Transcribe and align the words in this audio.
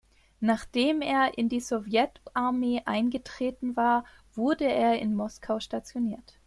Nachdem 0.39 1.03
er 1.03 1.37
in 1.37 1.47
die 1.47 1.59
Sowjetarmee 1.59 2.81
eingetreten 2.85 3.75
war, 3.75 4.03
wurde 4.33 4.65
er 4.65 4.97
in 4.97 5.13
Moskau 5.13 5.59
stationiert. 5.59 6.39